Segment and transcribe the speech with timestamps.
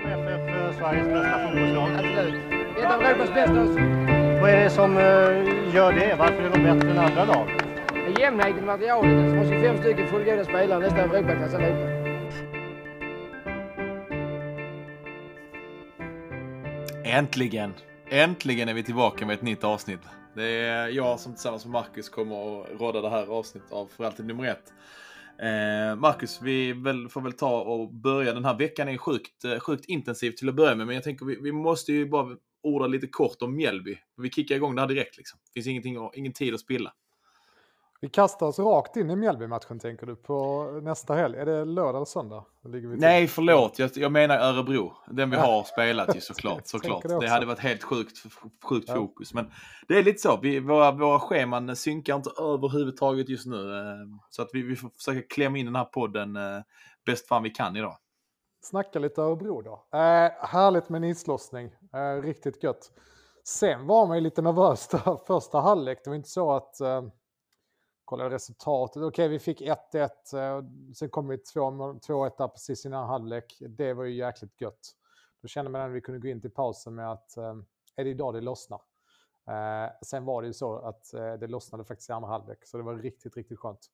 [0.00, 1.90] Ingeman FF för Sveriges bästa fotbollslag.
[1.94, 2.34] Absolut.
[2.78, 3.64] Ett av Europas bästa.
[4.40, 6.16] Vad är det som eh, gör det?
[6.18, 7.48] Varför är de bättre än andra lag?
[8.18, 9.30] Jämnheten i materialet.
[9.30, 11.88] Som har 25 stycken fullgoda spelare, nästan Europaklass allihopa.
[17.04, 17.74] Äntligen!
[18.10, 20.00] Äntligen är vi tillbaka med ett nytt avsnitt.
[20.34, 24.04] Det är jag som tillsammans med Marcus kommer att råda det här avsnittet av För
[24.04, 24.72] alltid nummer ett.
[25.38, 28.34] Eh, Marcus, vi väl, får väl ta och börja.
[28.34, 31.26] Den här veckan är sjukt, eh, sjukt intensiv till att börja med, men jag tänker
[31.26, 33.98] vi, vi måste ju bara orda lite kort om Mjällby.
[34.16, 35.38] Vi kickar igång det här direkt liksom.
[35.44, 36.92] Det finns ingenting, ingen tid att spilla.
[38.02, 41.38] Vi kastar oss rakt in i Mjällby-matchen tänker du på nästa helg.
[41.38, 42.44] Är det lördag eller söndag?
[42.98, 43.78] Nej, förlåt.
[43.78, 44.92] Jag, jag menar Örebro.
[45.06, 46.66] Den vi har spelat ju såklart.
[46.66, 47.02] Såklart.
[47.20, 48.16] det hade varit helt sjukt,
[48.64, 48.94] sjukt Ja.
[48.94, 49.34] fokus.
[49.34, 49.50] Men
[49.88, 50.36] det är lite så.
[50.42, 53.78] Vi, våra, våra scheman synkar inte överhuvudtaget just nu.
[53.78, 53.84] eh,
[54.30, 56.60] Så att vi, vi får försöka klämma in den här podden eh,
[57.06, 57.96] bäst fan vi kan idag.
[58.62, 59.72] Snacka lite Örebro då.
[59.98, 61.70] Eh, härligt med en islossning.
[61.94, 62.90] Eh, riktigt gött.
[63.44, 65.98] Sen var man ju lite nervös där första halvlek.
[66.04, 66.80] Det var inte så att...
[66.80, 67.02] Eh,
[68.12, 69.02] kolla resultatet.
[69.02, 70.08] Okej, vi fick 1-1.
[70.34, 73.56] Eh, sen kom vi 2-1 där precis innan halvlek.
[73.60, 74.90] Det var ju jäkligt gött.
[75.42, 77.54] Då kände man att vi kunde gå in till pausen med att eh,
[77.96, 78.80] är det idag det lossnar?
[79.48, 82.58] Eh, sen var det ju så att eh, det lossnade faktiskt i andra halvlek.
[82.64, 83.86] Så det var riktigt, riktigt skönt.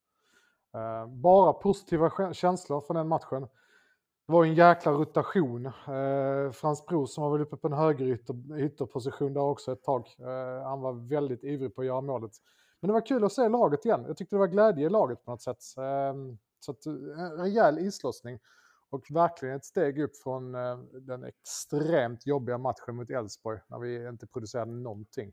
[0.73, 3.41] Eh, bara positiva känslor från den matchen.
[4.27, 5.65] Det var en jäkla rotation.
[5.65, 10.07] Eh, Frans Bro som var väl uppe på en högerytter ytterposition där också ett tag.
[10.19, 12.31] Eh, han var väldigt ivrig på att göra målet.
[12.81, 14.03] Men det var kul att se laget igen.
[14.07, 15.57] Jag tyckte det var glädje i laget på något sätt.
[15.77, 16.13] Eh,
[16.59, 18.39] så att, eh, en rejäl islossning.
[18.89, 24.07] Och verkligen ett steg upp från eh, den extremt jobbiga matchen mot Elfsborg när vi
[24.07, 25.31] inte producerade någonting.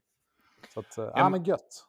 [0.74, 1.86] Så att, eh, ja men- gött.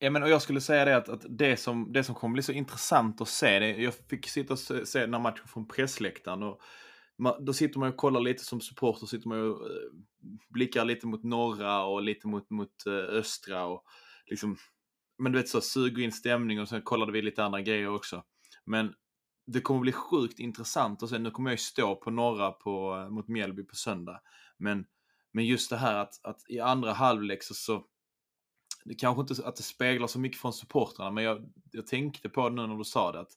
[0.00, 2.42] Ja, men, och jag skulle säga det att, att det, som, det som kommer bli
[2.42, 5.68] så intressant att se, det, jag fick sitta och se, se den här matchen från
[5.68, 6.42] pressläktaren.
[6.42, 6.60] Och
[7.16, 9.68] man, då sitter man och kollar lite som supporter, sitter man och
[10.48, 13.66] blickar lite mot norra och lite mot, mot östra.
[13.66, 13.84] Och
[14.30, 14.56] liksom,
[15.18, 18.24] men du vet så, suger in stämning och sen kollade vi lite andra grejer också.
[18.64, 18.94] Men
[19.46, 23.08] det kommer bli sjukt intressant och sen nu kommer jag ju stå på norra på,
[23.10, 24.20] mot Mjällby på söndag.
[24.58, 24.86] Men,
[25.32, 27.84] men just det här att, att i andra halvlek så, så
[28.84, 32.48] det kanske inte att det speglar så mycket från supportrarna, men jag, jag tänkte på
[32.48, 33.20] det nu när du sa det.
[33.20, 33.32] Att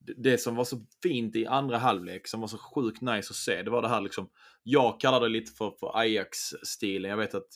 [0.00, 3.62] det, som var så fint i andra halvlek, som var så sjukt nice att se,
[3.62, 4.28] det var det här liksom,
[4.62, 7.10] jag kallar det lite för, för Ajax-stilen.
[7.10, 7.48] Jag vet att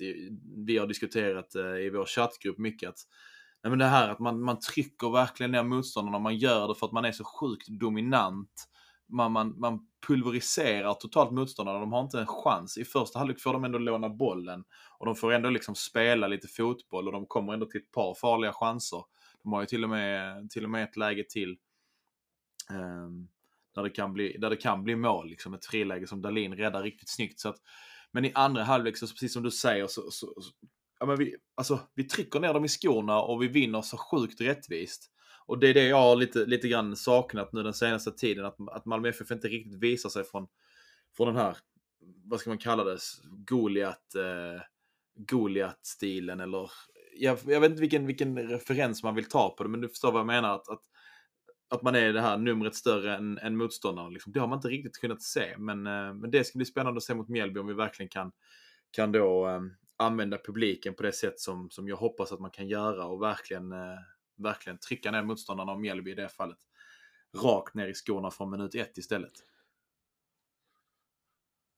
[0.66, 2.98] vi har diskuterat eh, i vår chattgrupp mycket att
[3.62, 6.86] nej, men det här att man, man trycker verkligen ner motståndarna, man gör det för
[6.86, 8.68] att man är så sjukt dominant.
[9.08, 12.78] Man, man, man pulveriserar totalt motståndarna, de har inte en chans.
[12.78, 14.64] I första halvlek får de ändå låna bollen
[14.98, 18.14] och de får ändå liksom spela lite fotboll och de kommer ändå till ett par
[18.14, 19.02] farliga chanser.
[19.42, 21.56] De har ju till och med, till och med ett läge till
[22.70, 23.28] Ehm,
[23.74, 25.28] där, det kan bli, där det kan bli mål.
[25.28, 27.40] Liksom ett friläge som Dalin räddar riktigt snyggt.
[27.40, 27.56] Så att,
[28.12, 30.52] men i andra halvlek, så precis som du säger, så, så, så
[31.00, 34.40] ja, men vi, alltså, vi trycker ner dem i skorna och vi vinner så sjukt
[34.40, 35.10] rättvist.
[35.46, 38.56] Och det är det jag har lite, lite grann saknat nu den senaste tiden, att,
[38.72, 40.46] att Malmö FF inte riktigt visar sig från,
[41.16, 41.56] från den här,
[42.24, 44.62] vad ska man kalla det, Goliat, eh,
[45.16, 46.70] Goliat-stilen eller
[47.16, 50.12] jag, jag vet inte vilken, vilken referens man vill ta på det, men du förstår
[50.12, 50.54] vad jag menar.
[50.54, 50.82] Att, att,
[51.74, 54.12] att man är det här numret större än, än motståndaren.
[54.12, 54.32] Liksom.
[54.32, 57.04] Det har man inte riktigt kunnat se, men, eh, men det ska bli spännande att
[57.04, 58.32] se mot Mjällby om vi verkligen kan,
[58.90, 59.60] kan då eh,
[59.96, 63.72] använda publiken på det sätt som, som jag hoppas att man kan göra och verkligen,
[63.72, 63.98] eh,
[64.36, 66.58] verkligen trycka ner motståndarna och Mjällby i det fallet.
[67.44, 69.32] Rakt ner i skorna från minut ett istället.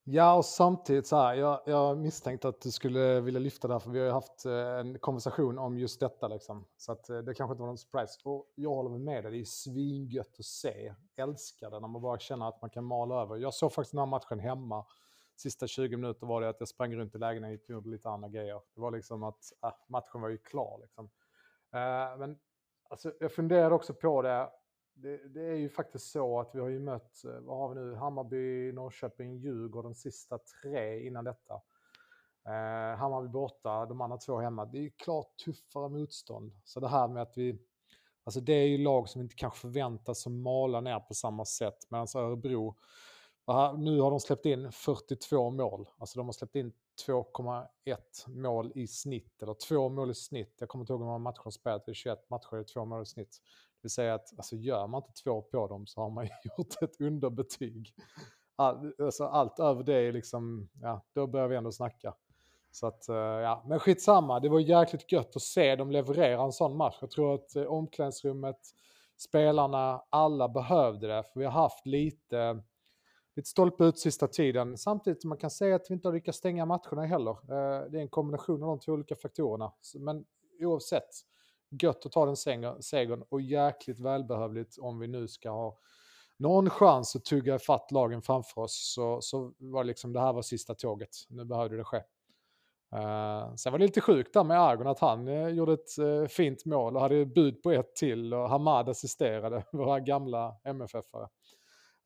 [0.08, 3.78] Ja, och samtidigt så här, jag, jag misstänkte att du skulle vilja lyfta det här,
[3.78, 6.64] för vi har ju haft eh, en konversation om just detta liksom.
[6.76, 8.20] Så att eh, det kanske inte var någon surprise.
[8.24, 10.94] Och jag håller med dig, det är svingött att se.
[11.16, 13.36] Älskar det när man bara känner att man kan mala över.
[13.36, 14.86] Jag såg faktiskt den här matchen hemma.
[15.36, 18.28] Sista 20 minuter var det att jag sprang runt i lägenheten och gjorde lite andra
[18.28, 18.60] grejer.
[18.74, 21.04] Det var liksom att äh, matchen var ju klar liksom.
[21.72, 22.38] Eh, men
[22.90, 24.48] alltså, jag funderade också på det.
[24.98, 27.74] Det, det är ju faktiskt så att vi har ju mött, eh, vad har vi
[27.74, 31.54] nu, Hammarby, Norrköping, Djurgården, sista tre innan detta.
[32.46, 34.64] Eh, Hammarby borta, de andra två hemma.
[34.64, 36.52] Det är ju klart tuffare motstånd.
[36.64, 37.58] Så det här med att vi,
[38.24, 41.86] alltså det är ju lag som inte kanske förväntas som mala ner på samma sätt.
[41.90, 42.76] Medan Örebro,
[43.76, 45.88] nu har de släppt in 42 mål.
[45.98, 46.72] Alltså de har släppt in
[47.06, 50.56] 2,1 mål i snitt, eller två mål i snitt.
[50.58, 52.64] Jag kommer inte ihåg hur många matcher de spelat, det är 21 matcher, det är
[52.64, 53.40] två mål i snitt.
[53.86, 56.28] Det vill säga att alltså, gör man inte två på dem så har man
[56.58, 57.94] gjort ett underbetyg.
[58.56, 62.14] All, alltså, allt över det är liksom, ja, då börjar vi ändå snacka.
[62.70, 66.52] Så att, eh, ja, men skitsamma, det var jäkligt gött att se dem leverera en
[66.52, 66.98] sån match.
[67.00, 68.60] Jag tror att eh, omklädningsrummet,
[69.16, 71.22] spelarna, alla behövde det.
[71.22, 72.62] För vi har haft lite,
[73.36, 74.78] lite stolpe ut sista tiden.
[74.78, 77.30] Samtidigt som man kan säga att vi inte har lyckats stänga matcherna heller.
[77.30, 79.72] Eh, det är en kombination av de två olika faktorerna.
[79.98, 80.24] Men
[80.60, 81.10] oavsett,
[81.70, 82.36] gött att ta den
[82.82, 85.78] segern och jäkligt välbehövligt om vi nu ska ha
[86.38, 88.92] någon chans att tugga fatt lagen framför oss.
[88.94, 91.10] Så, så var liksom det här var sista tåget.
[91.28, 92.02] Nu behövde det ske.
[92.94, 96.26] Uh, sen var det lite sjukt där med Argon att han uh, gjorde ett uh,
[96.26, 101.28] fint mål och hade bud på ett till och Hamad assisterade, våra gamla MFF-are.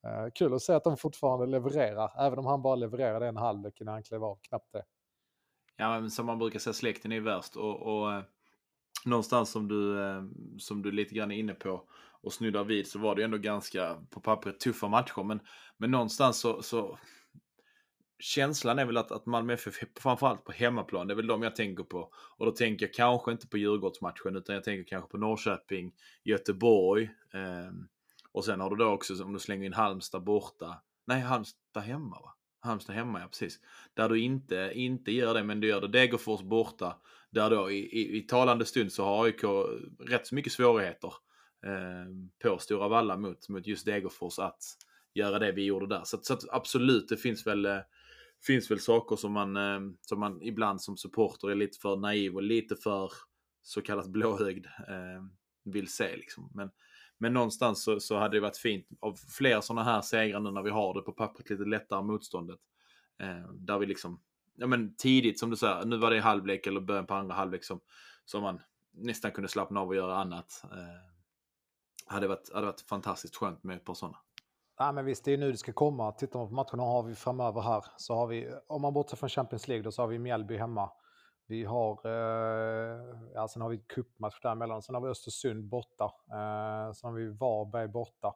[0.06, 3.80] Uh, kul att se att de fortfarande levererar, även om han bara levererade en halvlek
[3.80, 4.84] innan han klev av, knappt det.
[5.76, 8.22] Ja, men som man brukar säga, släkten är värst och, och
[9.04, 10.22] någonstans som du, eh,
[10.58, 11.88] som du lite grann är inne på
[12.22, 15.22] och snuddar vid så var det ändå ganska på pappret tuffa matcher.
[15.22, 15.40] Men,
[15.76, 16.98] men någonstans så, så
[18.18, 21.56] känslan är väl att, att Malmö FF, framförallt på hemmaplan, det är väl de jag
[21.56, 22.12] tänker på.
[22.36, 25.92] Och då tänker jag kanske inte på Djurgårdsmatchen utan jag tänker kanske på Norrköping,
[26.24, 27.04] Göteborg.
[27.34, 27.72] Eh,
[28.32, 32.20] och sen har du då också, om du slänger in Halmstad borta, nej Halmstad hemma
[32.20, 32.34] va?
[32.60, 33.60] Halmstad hemma, ja precis.
[33.94, 36.96] Där du inte, inte gör det, men du gör det Degerfors borta.
[37.30, 39.44] Där då i, i, i talande stund så har AIK
[39.98, 41.12] rätt så mycket svårigheter
[41.66, 42.06] eh,
[42.42, 44.62] på Stora Valla mot, mot just Degerfors att
[45.14, 46.02] göra det vi gjorde där.
[46.04, 47.80] Så, så absolut, det finns väl eh,
[48.46, 52.34] finns väl saker som man, eh, som man ibland som supporter är lite för naiv
[52.34, 53.12] och lite för
[53.62, 55.24] så kallat blåögd eh,
[55.64, 56.16] vill se.
[56.16, 56.50] Liksom.
[56.54, 56.70] Men,
[57.18, 60.62] men någonstans så, så hade det varit fint av fler sådana här segrar nu när
[60.62, 62.60] vi har det på pappret lite lättare motståndet.
[63.22, 64.20] Eh, där vi liksom,
[64.54, 67.34] ja men tidigt som du säger, nu var det i halvlek eller början på andra
[67.34, 67.80] halvlek som,
[68.24, 68.60] som man
[68.92, 70.62] nästan kunde slappna av och göra annat.
[70.64, 71.10] Eh,
[72.06, 74.18] hade varit, hade varit fantastiskt skönt med ett par sådana.
[74.80, 76.12] Nej, men visst, det är nu det ska komma.
[76.12, 79.28] Tittar man på matcherna har vi framöver här så har vi, om man bortser från
[79.28, 80.90] Champions League, då så har vi Mjällby hemma.
[81.46, 83.00] Vi har, eh,
[83.34, 84.82] ja, sen har vi cupmatch däremellan.
[84.82, 86.04] Sen har vi Östersund borta.
[86.04, 88.34] Eh, sen har vi Varberg borta.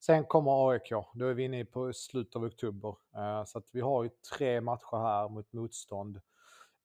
[0.00, 0.90] Sen kommer AIK.
[1.14, 2.96] Då är vi inne på slutet av oktober.
[3.16, 6.20] Eh, så att vi har ju tre matcher här mot motstånd.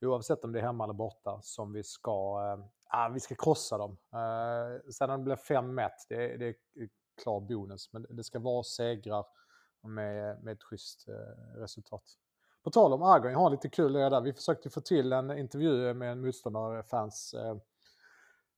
[0.01, 2.41] Oavsett om det är hemma eller borta som vi ska,
[2.94, 3.97] äh, vi ska krossa dem.
[4.13, 6.56] Eh, sen om det blir 5-1, det, det är
[7.23, 7.94] klar bonus.
[7.94, 9.25] Men det ska vara segrar
[9.81, 11.06] med, med ett schysst
[11.56, 12.03] resultat.
[12.63, 14.21] På tal om Argon, jag har lite kul där.
[14.21, 17.35] Vi försökte få till en intervju med en motståndare, fans,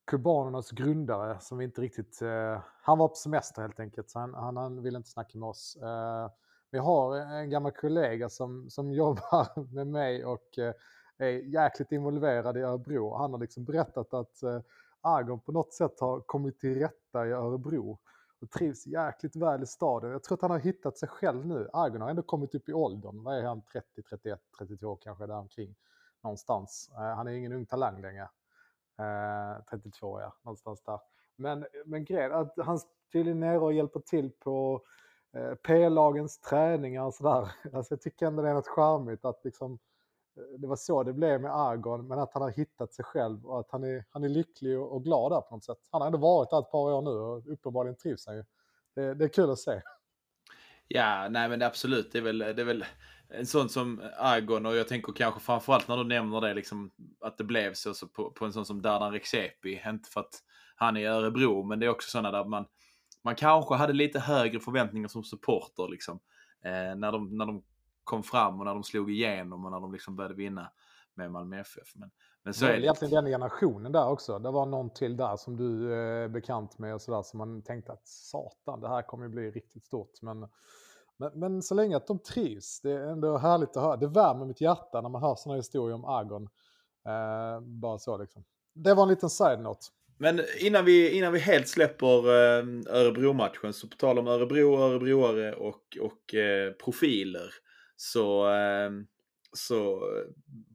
[0.08, 2.22] kubanernas grundare som vi inte riktigt...
[2.22, 5.50] Eh, han var på semester helt enkelt, så han, han, han ville inte snacka med
[5.50, 5.76] oss.
[5.76, 6.30] Eh,
[6.72, 10.74] vi har en gammal kollega som, som jobbar med mig och eh,
[11.18, 13.16] är jäkligt involverad i Örebro.
[13.16, 14.60] Han har liksom berättat att eh,
[15.02, 18.00] Argon på något sätt har kommit till rätta i Örebro
[18.42, 20.12] och trivs jäkligt väl i staden.
[20.12, 21.70] Jag tror att han har hittat sig själv nu.
[21.74, 23.24] Argon har ändå kommit upp i åldern.
[23.24, 23.62] Vad är han?
[23.62, 25.76] 30, 31, 32 kanske där omkring
[26.24, 26.90] någonstans.
[26.94, 28.30] Eh, han är ingen ung talang längre.
[29.00, 31.00] Eh, 32 ja, någonstans där.
[31.36, 32.80] Men, men grejen att han
[33.12, 34.82] tydligen nere och hjälper till på
[35.38, 37.52] eh, P-lagens träningar och sådär.
[37.74, 39.80] Alltså jag tycker ändå det är något charmigt att liksom
[40.38, 43.46] eh, det var så det blev med Argon, men att han har hittat sig själv
[43.46, 45.88] och att han är, han är lycklig och, och glad där på något sätt.
[45.92, 48.44] Han har ändå varit där ett par år nu och uppenbarligen trivs han ju.
[48.96, 49.82] Det, det är kul att se.
[50.88, 52.12] Ja, nej men absolut.
[52.12, 52.86] Det är väl, det är väl
[53.30, 56.92] en sån som Argon och jag tänker kanske framförallt när du nämner det, liksom,
[57.22, 59.82] att det blev så, så på, på en sån som Dardan Rexepi.
[59.88, 60.44] Inte för att
[60.76, 62.66] han är i Örebro, men det är också sådana där man,
[63.24, 65.88] man kanske hade lite högre förväntningar som supporter.
[65.88, 66.20] Liksom,
[66.64, 67.64] eh, när, de, när de
[68.04, 70.72] kom fram och när de slog igenom och när de liksom började vinna
[71.14, 71.96] med Malmö FF.
[71.96, 72.12] Men,
[72.44, 74.40] men så det är det egentligen den generationen där också.
[74.40, 77.62] Det var någon till där som du är eh, bekant med och sådär som man
[77.62, 80.22] tänkte att satan, det här kommer ju bli riktigt stort.
[80.22, 80.48] Men,
[81.18, 83.98] men, men, så länge att de trivs, det är ändå härligt att höra.
[83.98, 86.44] Det värmer mitt hjärta när man hör sådana historier om Agon.
[87.08, 88.44] Eh, bara så liksom.
[88.74, 89.86] Det var en liten side-note.
[90.18, 95.54] Men innan vi, innan vi helt släpper eh, Örebro-matchen, så på tal om Örebro, Örebroare
[95.54, 97.50] och, och eh, profiler
[97.96, 98.90] så, eh,
[99.54, 100.02] så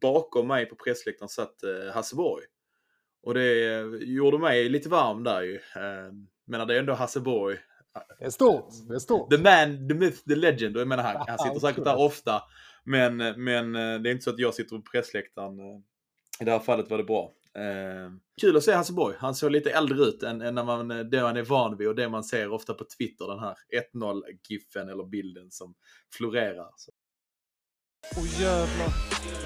[0.00, 2.44] bakom mig på pressläktaren satt eh, Hasse Borg.
[3.22, 5.54] Och det eh, gjorde mig lite varm där ju.
[5.54, 6.12] Eh,
[6.44, 7.58] men det är ändå Hasse Borg.
[8.18, 8.68] Det är stort.
[8.88, 9.30] Det är stort.
[9.30, 10.76] The man, the myth, the legend.
[10.76, 12.42] Och jag menar, han, han sitter säkert där ofta.
[12.84, 15.60] Men, men eh, det är inte så att jag sitter på pressläktaren.
[16.40, 17.32] I det här fallet var det bra.
[17.54, 19.16] Eh, kul att se Hasse Borg.
[19.18, 21.94] Han såg lite äldre ut än, än när man, det man är van vid och
[21.94, 23.26] det man ser ofta på Twitter.
[23.26, 23.54] Den här
[23.94, 25.74] 1-0-giffen eller bilden som
[26.16, 26.70] florerar.
[26.76, 26.92] Så.
[28.16, 28.88] Åh oh, jävlar.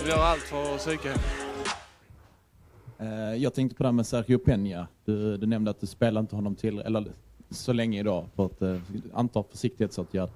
[0.04, 1.14] Vi gör allt för att psyka.
[3.36, 4.86] Jag tänkte på det här med Sergio Peña.
[5.04, 7.12] Du, du nämnde att du spelar inte honom till, eller
[7.50, 8.76] så länge idag för att eh,
[9.14, 10.30] anta försiktighetsåtgärd.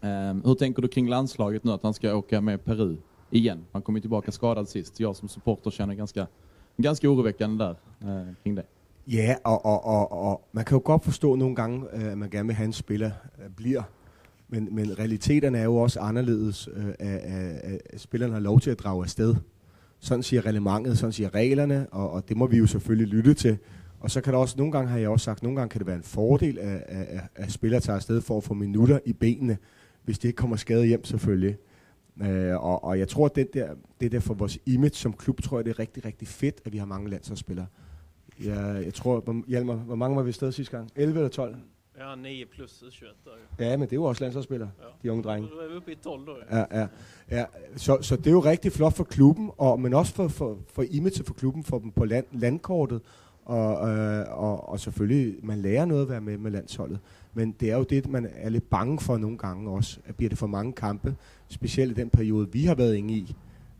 [0.00, 2.96] Eh, hur tänker du kring landslaget nu att han ska åka med Peru
[3.30, 3.64] igen?
[3.72, 5.00] Han kom ju tillbaka skadad sist.
[5.00, 6.26] Jag som supporter känner ganska,
[6.76, 8.66] ganska oroväckande där eh, kring det.
[9.04, 12.30] Ja, och, och, och, och man kan ju godt forstå nogle gange, øh, at man
[12.30, 13.82] gerne vil have en spiller øh, bliver
[14.50, 19.02] Men, men realiteten är ju också anderledes, øh, at, at, har lov til at drage
[19.02, 19.34] afsted.
[20.00, 23.56] Sådan siger reglementet, sådan siger reglerne, och, och det måste vi ju selvfølgelig lytte till.
[24.00, 25.86] Og så kan der også, nogle gange har jeg også sagt, nogle gange kan det
[25.86, 29.58] være en fordel, at, at, at spillere tager afsted for at få minutter i benene,
[30.04, 31.56] hvis de ikke kommer skadet hjem selvfølgelig.
[32.22, 35.42] Øh, og, og jeg tror, at det der, det der for vores image som klub,
[35.42, 37.66] tror jeg, det er rigtig, rigtig fedt, at vi har mange landsholdsspillere.
[38.44, 40.90] Jeg, jeg tror, hvor, Hjalmar, hvor mange var vi afsted sidste gang?
[40.96, 41.56] 11 eller 12?
[41.98, 43.64] Ja, 9 plus 21 då ju.
[43.64, 44.84] Ja, men det er jo også landsholdsspillere, Ja.
[45.02, 45.48] de unge drenge.
[45.48, 46.56] Då är vi uppe i 12 då ju.
[46.58, 46.86] Ja, ja,
[47.30, 47.44] ja.
[47.76, 50.84] Så, så det er jo rigtig flot for klubben, og, men også for, for, for
[50.90, 53.00] image for klubben, for dem på land, landkortet.
[53.48, 56.98] Og, øh, og, og selvfølgelig, man lærer noget at være med med landsholdet.
[57.34, 60.00] Men det er jo det, man er lidt bange for nogle gange også.
[60.06, 61.16] At bliver det for mange kampe,
[61.48, 63.36] specielt i den periode, vi har været inde i.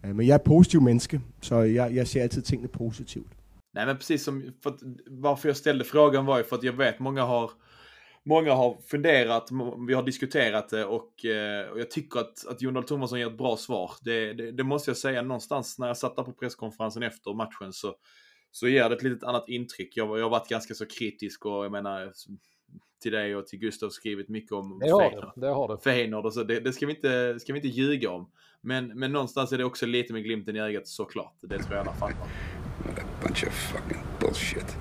[0.07, 3.33] Øh, Men jeg er et positiv menneske, så jeg, jeg ser altid tingene positivt.
[3.75, 6.73] Nej men precis som, för att, varför jag ställde frågan var ju för att jag
[6.73, 7.51] vet många har
[8.25, 9.49] Många har funderat,
[9.89, 13.27] vi har diskuterat det och, eh, och jag tycker att, att Jon Dahl Tomasson ger
[13.27, 13.91] ett bra svar.
[14.03, 17.73] Det, det, det måste jag säga någonstans när jag satt där på presskonferensen efter matchen
[17.73, 17.95] så,
[18.51, 19.97] så ger det ett litet annat intryck.
[19.97, 22.13] Jag, jag har varit ganska så kritisk och jag menar
[23.03, 25.33] till dig och till Gustav skrivit mycket om Det har Feyenoord.
[25.35, 25.41] det.
[25.47, 25.79] Det har det.
[25.83, 28.31] Feyenoord och så, det, det ska, vi inte, ska vi inte ljuga om.
[28.61, 31.35] Men, men någonstans är det också lite med glimten i ögat såklart.
[31.41, 32.29] Det tror jag alla fattar.
[32.87, 34.77] What a bunch of fucking bullshit.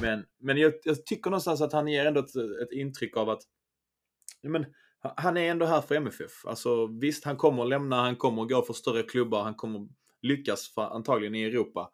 [0.00, 3.42] Men, men jag, jag tycker någonstans att han ger ändå ett, ett intryck av att
[4.42, 4.66] men,
[5.02, 6.46] ha- han är ändå här för MFF.
[6.46, 9.88] Alltså visst, han kommer att lämna, han kommer att gå för större klubbar, han kommer
[10.22, 11.90] lyckas för, antagligen i Europa.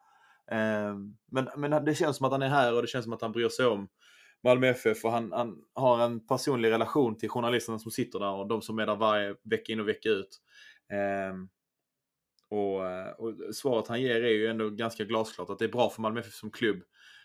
[0.51, 3.23] Ehm, men, men det känns som att han är här och det känns som att
[3.23, 3.89] han bryr sig om
[4.45, 8.49] Malmö FF och han, han har en personlig relation till journalisterna som sitter där och
[8.49, 10.41] de som är där varje vecka in och vecka ut.
[10.93, 11.49] Ehm,
[12.49, 15.91] och, eh, och svaret han ger är ju ändå ganska glasklart att det är bra
[15.91, 16.83] för Malmö FF som klubb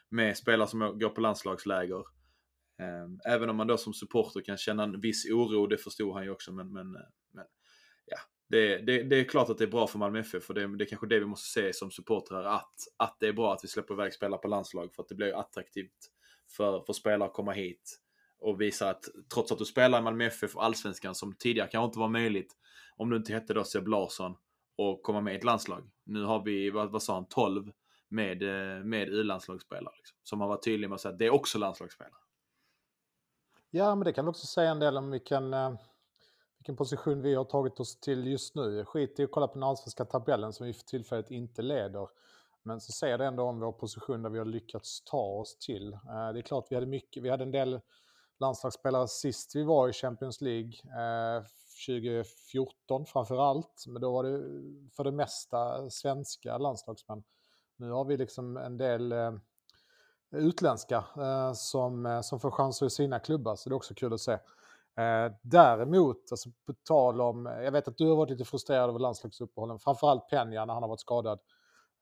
[0.10, 2.04] med spelare som går på landslagsläger.
[2.82, 6.24] Ehm, även om man då som supporter kan känna en viss oro, det förstod han
[6.24, 7.02] ju också, men, men, eh,
[7.34, 7.46] men
[8.52, 10.84] det, det, det är klart att det är bra för Malmö FF och det, det
[10.84, 13.68] är kanske det vi måste se som supportrar, att, att det är bra att vi
[13.68, 16.10] släpper iväg spelare på landslag för att det blir attraktivt
[16.58, 18.00] för, för spelare att komma hit
[18.40, 19.04] och visa att
[19.34, 22.54] trots att du spelar i Malmö FF och Allsvenskan som tidigare kanske inte var möjligt
[22.98, 24.36] om du inte hette då Seb Larsson
[24.78, 25.90] och komma med i ett landslag.
[26.06, 27.72] Nu har vi, vad, vad sa han, 12
[28.10, 29.94] med, eh, med U-landslagsspelare.
[29.98, 32.22] Liksom, som har varit tydlig med att säga att det är också landslagsspelare.
[33.70, 35.74] Ja, men det kan också säga en del om vilken, eh,
[36.62, 38.86] vilken position vi har tagit oss till just nu.
[38.86, 42.08] Skit i att kolla på den allsvenska tabellen som vi för tillfället inte leder.
[42.64, 45.94] Men så säger det ändå om vår position där vi har lyckats ta oss till.
[45.94, 47.80] Eh, Det är klart vi hade mycket, vi hade en del
[48.40, 50.72] landslagsspelare sist vi var i Champions League.
[50.72, 51.44] eh,
[51.88, 54.40] 2014 framför allt, men då var det
[54.96, 57.24] för det mesta svenska landslagsmän.
[57.76, 59.34] Nu har vi liksom en del eh,
[60.32, 64.14] utländska eh, som, eh, som får chanser i sina klubbar, så det är också kul
[64.14, 64.38] att se.
[64.98, 68.90] Eh, däremot, alltså på tal om, eh, jag vet att du har varit lite frustrerad
[68.90, 71.40] över landslagsuppehållen, framförallt Peña när han har varit skadad.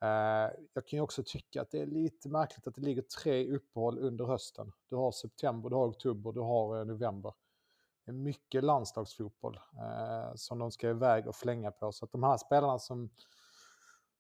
[0.01, 3.55] Eh, jag kan ju också tycka att det är lite märkligt att det ligger tre
[3.55, 4.72] uppehåll under hösten.
[4.89, 7.34] Du har september, du har oktober, du har eh, november.
[8.05, 11.91] Det är mycket landslagsfotboll eh, som de ska iväg och flänga på.
[11.91, 13.10] Så att de här spelarna som,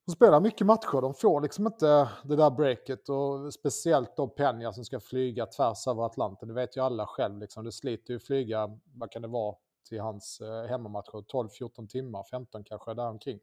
[0.09, 3.09] de spelar mycket matcher, de får liksom inte det där breaket.
[3.09, 6.47] Och speciellt då Peña som ska flyga tvärs över Atlanten.
[6.47, 7.39] Det vet ju alla själv.
[7.39, 7.65] Liksom.
[7.65, 9.55] Det sliter ju att flyga, vad kan det vara,
[9.89, 11.25] till hans eh, hemmamatcher.
[11.33, 13.39] 12-14 timmar, 15 kanske, däromkring.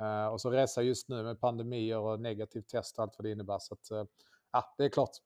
[0.00, 3.30] Eh, och så resa just nu med pandemier och negativt test och allt vad det
[3.30, 3.58] innebär.
[3.58, 4.04] Så att, eh,
[4.52, 5.16] ja, det är klart.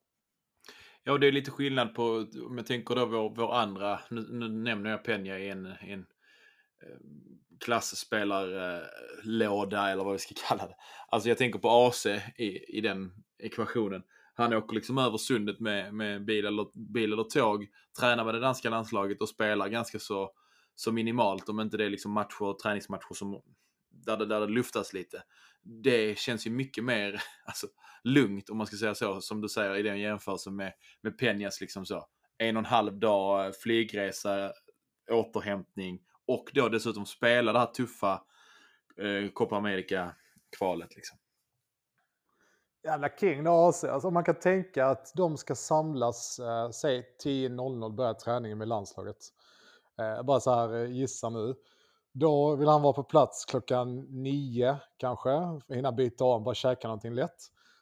[1.04, 4.48] Ja, det är lite skillnad på, om jag tänker då vår, vår andra, nu, nu
[4.48, 6.06] nämner jag Peña i en, en
[6.82, 7.24] Ehm,
[7.64, 10.76] klassspelarlåda eller vad vi ska kalla det.
[11.08, 14.02] Alltså jag tänker på AC i, i den ekvationen.
[14.34, 17.66] Han åker liksom över sundet med, med bil, eller, bil eller tåg,
[18.00, 20.30] tränar med det danska landslaget och spelar ganska så,
[20.74, 23.42] så minimalt, om inte det är liksom matcher, träningsmatcher som,
[23.90, 25.22] där, det, där det luftas lite.
[25.62, 27.66] Det känns ju mycket mer alltså,
[28.04, 31.60] lugnt, om man ska säga så, som du säger i den jämförelsen med, med Peñas
[31.60, 32.06] liksom så.
[32.38, 34.52] En och en halv dag eh, flygresa,
[35.10, 38.22] återhämtning och då dessutom spela det här tuffa
[38.96, 40.96] eh, Copa America-kvalet.
[40.96, 41.18] Liksom.
[42.84, 43.84] Jävla king då AC.
[43.84, 49.16] Alltså man kan tänka att de ska samlas, eh, säg 10.00 börjar träningen med landslaget.
[49.98, 51.54] Eh, bara så här eh, gissa nu.
[52.12, 57.14] Då vill han vara på plats klockan nio kanske, hinna byta om, bara käka någonting
[57.14, 57.36] lätt.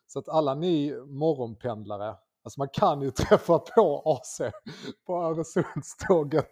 [0.07, 4.41] Så att alla ni morgonpendlare, alltså man kan ju träffa på AC
[5.07, 6.51] på Öresundståget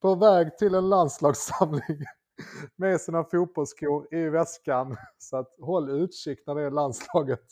[0.00, 2.04] på väg till en landslagssamling
[2.76, 4.96] med sina fotbollsskor i väskan.
[5.18, 7.44] Så att håll utkik när det är landslaget.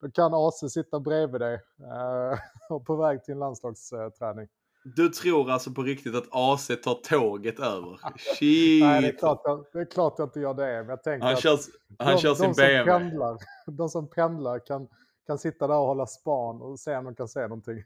[0.00, 2.38] Då kan AC sitta bredvid dig eh,
[2.70, 4.48] och på väg till en landslagsträning.
[4.96, 7.98] Du tror alltså på riktigt att AC tar tåget över?
[8.38, 8.84] Shit!
[8.84, 10.76] Nej, det är, klart, jag- det är klart jag inte gör det.
[10.82, 11.58] Men jag tänker han att kör,
[11.98, 12.98] han de, kör sin de, som BMW.
[12.98, 14.88] pendlar, de som pendlar kan,
[15.26, 17.84] kan sitta där och hålla span och se om de kan se någonting.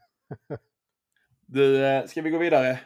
[1.47, 2.80] Du, eh, ska vi gå vidare?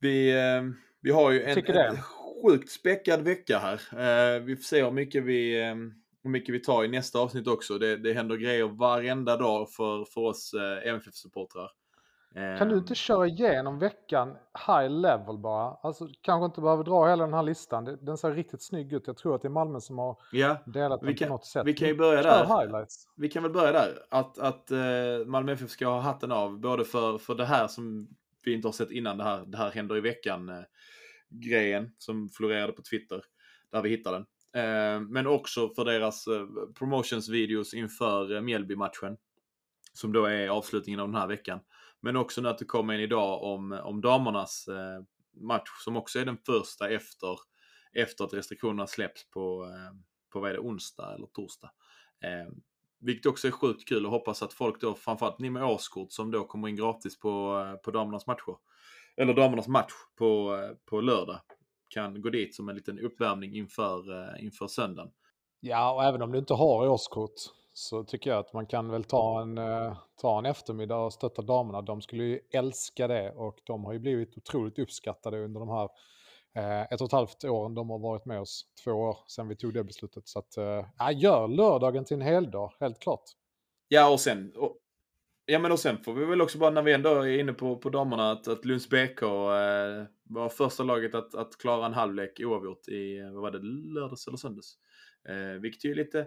[0.00, 0.62] Vi, eh,
[1.00, 2.02] vi har ju en, en
[2.42, 3.80] sjukt späckad vecka här.
[3.92, 5.64] Eh, Vi får se hur mycket vi,
[6.22, 7.78] hur mycket vi tar i nästa avsnitt också.
[7.78, 10.54] Det, det händer grejer varenda dag för, för oss
[10.84, 11.68] MFF-supportrar.
[12.34, 15.76] Kan du inte köra igenom veckan high level bara?
[15.82, 17.98] Alltså kanske inte behöver dra hela den här listan.
[18.02, 19.06] Den ser riktigt snygg ut.
[19.06, 21.66] Jag tror att det är Malmö som har Ja, delat den kan- på något sätt.
[21.66, 22.60] vi kan ju börja kör där.
[22.60, 23.08] highlights.
[23.16, 23.98] vi kan väl börja där.
[24.10, 24.78] Att, att eh,
[25.26, 28.08] Malmö FF ska ha hatten av, både för, för det här som
[28.44, 30.54] vi inte har sett innan, det här, det här händer i veckan, eh,
[31.28, 33.22] grejen som florerade på Twitter,
[33.72, 34.26] där vi hittade den.
[34.64, 36.46] Eh, men också för deras eh,
[36.78, 39.16] promotions-videos inför Mjällby-matchen,
[39.92, 41.60] som då är avslutningen av den här veckan.
[42.02, 46.18] Men också nu att det kommer en idag om, om damernas eh, match, som också
[46.18, 47.38] är den första efter,
[47.92, 49.96] efter att restriktionerna släpps på, eh,
[50.32, 51.70] på vad är det, onsdag eller torsdag.
[52.24, 52.52] Eh,
[53.00, 56.30] vilket också är sjukt kul och hoppas att folk då, framförallt ni med årskort som
[56.30, 58.56] då kommer in gratis på, eh, på damernas matcher.
[59.16, 61.40] Eller damernas match på, eh, på lördag.
[61.88, 65.12] Kan gå dit som en liten uppvärmning inför, eh, inför söndagen.
[65.60, 67.34] Ja, och även om du inte har årskort
[67.72, 71.42] så tycker jag att man kan väl ta en, eh, ta en eftermiddag och stötta
[71.42, 71.82] damerna.
[71.82, 75.88] De skulle ju älska det och de har ju blivit otroligt uppskattade under de här
[76.54, 78.64] eh, ett och ett halvt åren de har varit med oss.
[78.84, 80.28] Två år sedan vi tog det beslutet.
[80.28, 83.24] Så att, eh, ja, gör lördagen till en heldag, helt klart.
[83.88, 84.76] Ja, och sen, och,
[85.46, 87.76] ja, men och sen får vi väl också bara när vi ändå är inne på,
[87.76, 92.40] på damerna att, att Lunds BK eh, var första laget att, att klara en halvlek
[92.40, 93.58] oavgjort i, vad var det,
[93.94, 94.74] lördags eller söndags.
[95.28, 96.26] Eh, vilket ju är lite,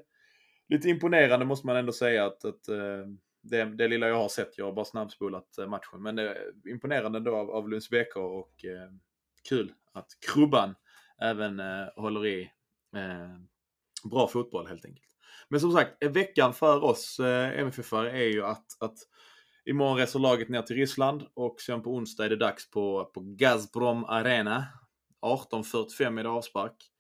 [0.74, 3.06] lite imponerande måste man ändå säga att, att eh,
[3.42, 6.70] det, det lilla jag har sett, jag har bara snabbspolat eh, matchen, men det är
[6.70, 8.92] imponerande ändå av, av Lunds BK och eh,
[9.50, 10.76] kul att Krubban
[11.22, 12.42] även eh, håller i
[12.96, 13.38] eh,
[14.10, 15.08] bra fotboll helt enkelt.
[15.50, 18.98] Men som sagt, veckan för oss eh, MFF-are är ju att, att
[19.66, 23.22] imorgon reser laget ner till Ryssland och sen på onsdag är det dags på, på
[23.22, 24.66] Gazprom Arena.
[25.22, 26.93] 18.45 är det avspark.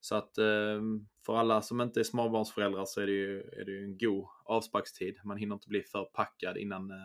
[0.00, 3.70] Så att ehm, för alla som inte är småbarnsföräldrar så är det ju, är det
[3.72, 5.20] ju en god avsparkstid.
[5.24, 6.96] Man hinner inte bli för packad innan, eh,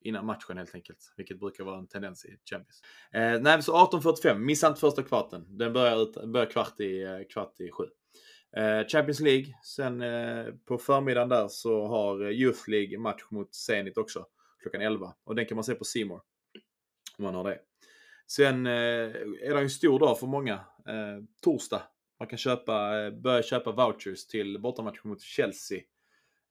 [0.00, 1.14] innan matchen helt enkelt.
[1.16, 2.82] Vilket brukar vara en tendens i Champions.
[3.12, 5.58] Eh, nej, så 18.45, missa inte första kvarten.
[5.58, 7.84] Den börjar, ut, börjar kvart, i, eh, kvart i sju.
[8.56, 13.54] Eh, Champions League, sen eh, på förmiddagen där så har eh, Youth League match mot
[13.54, 14.26] Zenit också.
[14.62, 15.14] Klockan 11.
[15.24, 16.20] Och den kan man se på Simor
[17.18, 17.58] Om man har det.
[18.26, 20.54] Sen eh, är det en stor dag för många.
[20.88, 21.82] Eh, torsdag.
[22.18, 25.78] Man kan köpa, eh, börja köpa vouchers till bortamatchen mot Chelsea.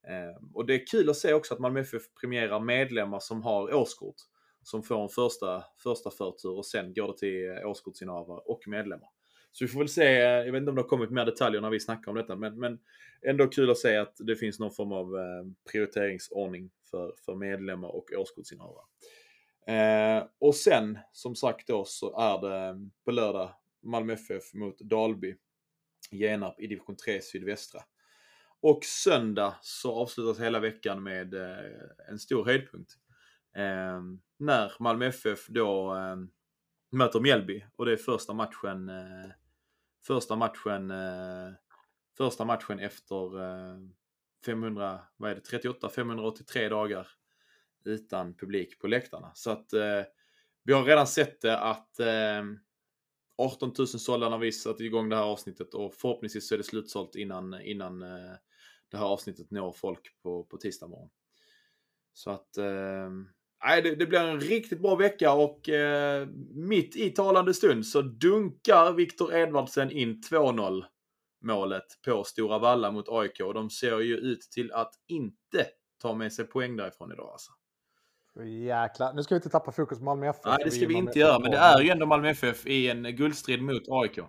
[0.07, 3.73] Eh, och det är kul att se också att Malmö FF premierar medlemmar som har
[3.73, 4.15] årskort.
[4.63, 9.09] Som får en första, första förtur och sen går det till eh, årskortsinnehavare och medlemmar.
[9.51, 11.69] Så vi får väl se, jag vet inte om det har kommit mer detaljer när
[11.69, 12.79] vi snackar om detta, men, men
[13.21, 15.07] ändå kul att se att det finns någon form av
[15.71, 18.85] prioriteringsordning för, för medlemmar och årskortsinnehavare.
[19.67, 23.49] Eh, och sen, som sagt då, så är det på lördag
[23.83, 25.35] Malmö FF mot Dalby,
[26.11, 27.81] Genarp i division 3 sydvästra.
[28.61, 31.57] Och söndag så avslutas hela veckan med eh,
[32.09, 32.93] en stor höjdpunkt.
[33.55, 34.01] Eh,
[34.37, 36.15] när Malmö FF då eh,
[36.91, 39.31] möter Mjällby och det är första matchen eh,
[40.07, 41.53] första matchen eh,
[42.17, 43.77] första matchen efter eh,
[44.45, 47.07] 500, vad är det, 38, 583 dagar
[47.85, 49.31] utan publik på läktarna.
[49.33, 50.01] Så att eh,
[50.63, 52.43] vi har redan sett det att eh,
[53.37, 56.63] 18 000 sålda när vi satte igång det här avsnittet och förhoppningsvis så är det
[56.63, 58.35] slutsålt innan, innan eh,
[58.91, 61.09] det här avsnittet når folk på, på tisdag morgon.
[62.13, 63.09] Så att eh,
[63.65, 68.01] Nej, det, det blir en riktigt bra vecka och eh, mitt i talande stund så
[68.01, 70.83] dunkar Viktor Edvardsen in 2-0
[71.43, 73.39] målet på Stora Valla mot AIK.
[73.39, 75.67] Och de ser ju ut till att inte
[76.01, 77.51] ta med sig poäng därifrån idag alltså.
[78.45, 80.41] Jäklar, nu ska vi inte tappa fokus på Malmö FF.
[80.45, 82.89] Nej, det ska vi Malmö inte göra, men det är ju ändå Malmö FF i
[82.89, 84.19] en guldstrid mot AIK.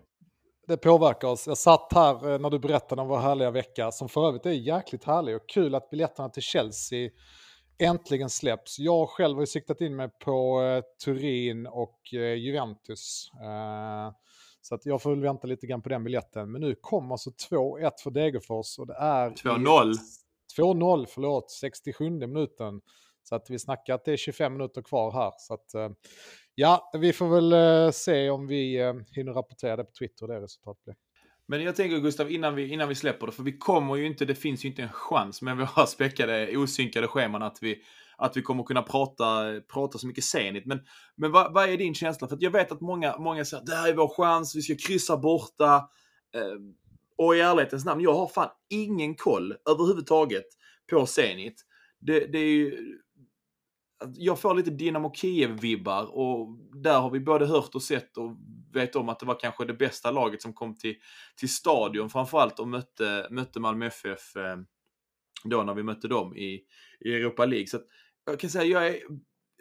[0.66, 1.46] Det påverkar oss.
[1.46, 4.50] Jag satt här eh, när du berättade om vår härliga vecka, som för övrigt är
[4.50, 7.10] jäkligt härlig och kul att biljetterna till Chelsea
[7.78, 8.78] äntligen släpps.
[8.78, 13.30] Jag själv har ju siktat in mig på eh, Turin och eh, Juventus.
[14.60, 16.52] Så att jag får väl vänta lite grann på den biljetten.
[16.52, 19.30] Men nu kommer alltså 2-1 för Degerfors och det är...
[19.30, 19.92] i- 2-0.
[20.58, 22.80] 2-0, förlåt, 67 minuten.
[23.28, 25.32] Så att vi snackar att det är 25 minuter kvar här.
[25.38, 25.90] Så att, eh,
[26.54, 30.40] ja, vi får väl eh, se om vi eh, hinner rapportera det på Twitter det
[30.40, 30.94] resultatet blir.
[31.48, 34.24] Men jag tänker Gustav, innan vi, innan vi släpper det, för vi kommer ju inte,
[34.24, 37.82] det finns ju inte en chans med våra späckade, osynkade scheman att vi,
[38.16, 40.66] att vi kommer kunna prata, prata så mycket Zenit.
[40.66, 40.80] Men,
[41.16, 42.28] men vad, vad är din känsla?
[42.28, 44.62] För att jag vet att många, många säger att det här är vår chans, vi
[44.62, 45.88] ska kryssa borta.
[47.18, 50.46] Och i ärlighetens namn, jag har fan ingen koll överhuvudtaget
[50.90, 51.64] på Zenit.
[52.00, 52.98] Det, det är ju
[54.14, 58.36] jag får lite Dynamo Kiev-vibbar och där har vi både hört och sett och
[58.72, 60.94] vet om att det var kanske det bästa laget som kom till,
[61.36, 64.56] till stadion framförallt och mötte, mötte Malmö FF eh,
[65.44, 66.60] då när vi mötte dem i,
[67.00, 67.66] i Europa League.
[67.66, 67.84] Så att,
[68.26, 69.00] jag kan säga jag är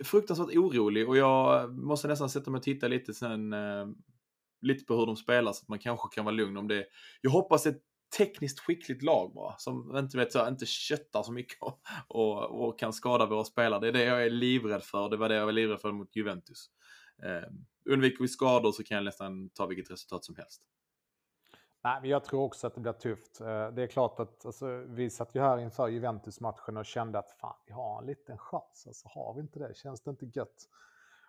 [0.04, 3.88] fruktansvärt orolig och jag måste nästan sätta mig och titta lite sen eh,
[4.62, 6.86] lite på hur de spelar så att man kanske kan vara lugn om det.
[7.22, 7.82] Jag hoppas ett
[8.18, 12.80] tekniskt skickligt lag bara, som inte, vet, så, inte köttar så mycket och, och, och,
[12.80, 13.80] kan skada våra spelare.
[13.80, 15.10] Det är det jag är livrädd för.
[15.10, 16.70] Det var det jag var livrädd för mot Juventus.
[17.24, 17.50] Eh,
[17.94, 20.62] undviker vi skador så kan jag nästan ta vilket resultat som helst.
[21.84, 23.42] Nej, men jag tror också att det blir tufft.
[23.42, 27.32] Eh, det är klart att alltså, vi satt ju här inför Juventus-matchen och kände att
[27.42, 28.84] fan, vi har en liten chans.
[28.88, 30.70] Alltså, har vi inte det känns det inte gött.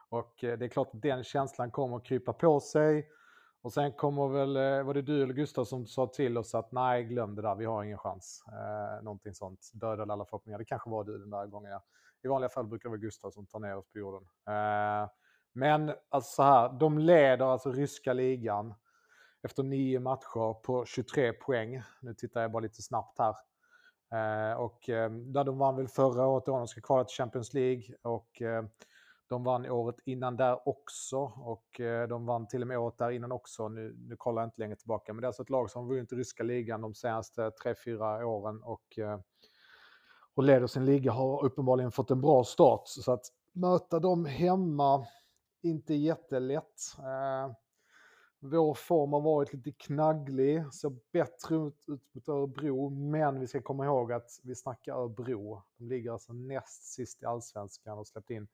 [0.09, 3.09] Och eh, det är klart att den känslan kommer att krypa på sig.
[3.63, 6.73] Och sen kommer väl, eh, var det du eller Gustav som sa till oss att
[6.73, 8.45] nej, glöm det där, vi har ingen chans.
[8.49, 10.59] Eh, någonting sånt, dödade alla förhoppningar.
[10.59, 11.71] Det kanske var du den där gången.
[11.71, 11.83] Ja.
[12.23, 14.23] I vanliga fall brukar det vara Gustav som tar ner oss på jorden.
[14.49, 15.11] Eh,
[15.53, 18.75] men alltså så här, de leder alltså ryska ligan
[19.43, 21.83] efter nio matcher på 23 poäng.
[22.01, 23.35] Nu tittar jag bara lite snabbt här.
[24.13, 27.55] Eh, och eh, där de vann väl förra året då, de ska kvala till Champions
[27.55, 27.95] League.
[28.03, 28.65] Och eh,
[29.29, 33.11] de vann året innan där också och eh, de vann till och med året där
[33.11, 33.69] innan också.
[33.69, 36.13] Nu, nu kollar jag inte längre tillbaka, men det är alltså ett lag som vunnit
[36.13, 39.21] ryska ligan de senaste 3-4 åren och, eh,
[40.35, 42.83] och leder sin liga har uppenbarligen fått en bra start.
[42.85, 45.07] Så att möta dem hemma,
[45.63, 46.97] inte jättelätt.
[46.99, 47.53] Eh,
[48.41, 53.63] vår form har varit lite knagglig, ser bättre ut, ut mot Örebro, men vi ska
[53.63, 55.63] komma ihåg att vi snackar Örebro.
[55.77, 58.49] De ligger alltså näst sist i allsvenskan och släppt in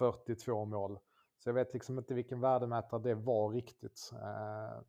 [0.00, 0.98] 42 mål.
[1.38, 4.10] Så jag vet liksom inte vilken värdemätare det var riktigt.
[4.12, 4.80] Eh,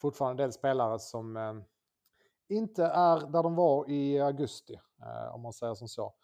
[0.00, 1.54] fortfarande en del spelare som eh,
[2.48, 6.14] inte är där de var i augusti, eh, om man säger som så.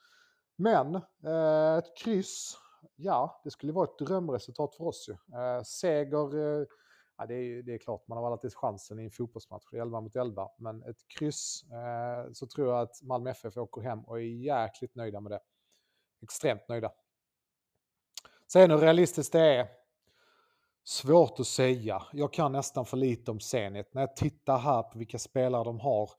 [0.56, 2.58] Men eh, ett kryss,
[2.96, 5.36] ja, det skulle vara ett drömresultat för oss ju.
[5.38, 6.66] Eh, seger, eh,
[7.16, 10.16] ja, det, är, det är klart, man har alltid chansen i en fotbollsmatch, 11 mot
[10.16, 10.48] 11.
[10.58, 14.94] Men ett kryss eh, så tror jag att Malmö FF åker hem och är jäkligt
[14.94, 15.40] nöjda med det.
[16.22, 16.92] Extremt nöjda.
[18.52, 19.68] Sen hur realistiskt det är,
[20.84, 22.02] svårt att säga.
[22.12, 23.94] Jag kan nästan för lite om Zenit.
[23.94, 26.10] När jag tittar här på vilka spelare de har,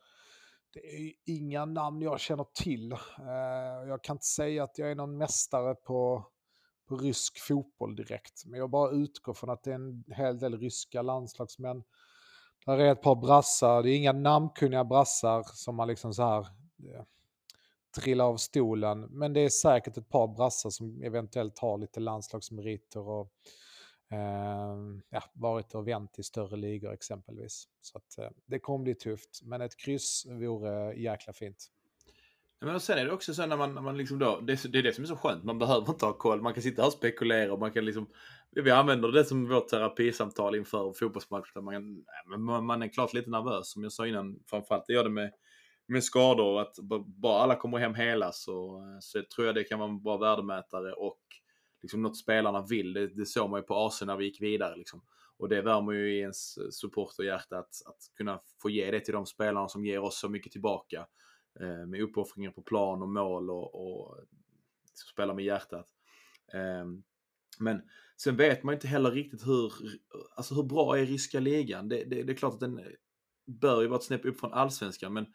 [0.73, 2.91] det är inga namn jag känner till.
[2.91, 6.25] Eh, jag kan inte säga att jag är någon mästare på,
[6.89, 10.59] på rysk fotboll direkt, men jag bara utgår från att det är en hel del
[10.59, 11.83] ryska landslagsmän.
[12.65, 16.39] Där är ett par brassar, det är inga namnkunniga brassar som man liksom så här
[16.39, 17.03] eh,
[17.99, 19.01] trilla av stolen.
[19.01, 23.31] Men det är säkert ett par brassar som eventuellt har lite landslagsmeriter och
[24.11, 24.77] eh,
[25.09, 27.67] ja, varit och vänt i större ligor exempelvis.
[27.81, 31.67] Så att, eh, det kommer bli tufft, men ett kryss vore jäkla fint.
[32.61, 34.79] Men sen är det också så när man, när man liksom då, det, är, det
[34.79, 36.87] är det som är så skönt, man behöver inte ha koll, man kan sitta här
[36.87, 38.09] och spekulera och man kan liksom,
[38.51, 42.05] vi använder det som vårt terapisamtal inför fotbollsmatch, man,
[42.37, 45.31] man, man är klart lite nervös, som jag sa innan, framförallt det gör det med
[45.89, 46.75] med skador, att
[47.05, 50.17] bara alla kommer hem hela så, eh, så tror jag det kan vara en bra
[50.17, 51.19] värdemätare och
[51.81, 52.93] liksom något spelarna vill.
[52.93, 54.75] Det, det såg man ju på AC när vi gick vidare.
[54.75, 55.01] Liksom.
[55.37, 59.13] Och det värmer ju i ens eh, supporterhjärta att, att kunna få ge det till
[59.13, 61.07] de spelarna som ger oss så mycket tillbaka.
[61.59, 64.17] Eh, med uppoffringar på plan och mål och, och
[65.13, 65.87] spelar med hjärtat.
[66.53, 66.85] Eh,
[67.59, 67.81] men
[68.17, 69.73] sen vet man inte heller riktigt hur,
[70.35, 71.89] alltså hur bra är ryska ligan?
[71.89, 72.81] Det, det, det är klart att den
[73.45, 75.25] bör ju vara ett snäpp upp från allsvenskan, men